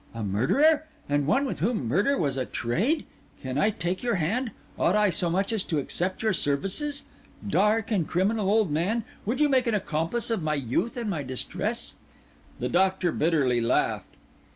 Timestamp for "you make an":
9.39-9.75